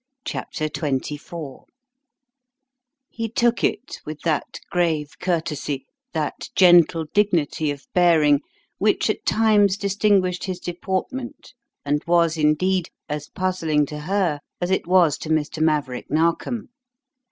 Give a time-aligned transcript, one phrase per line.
[0.25, 1.65] CHAPTER XXIV
[3.07, 8.41] He took it with that grave courtesy, that gentle dignity of bearing
[8.79, 11.53] which at times distinguished his deportment
[11.85, 15.61] and was, indeed, as puzzling to her as it was to Mr.
[15.61, 16.69] Maverick Narkom.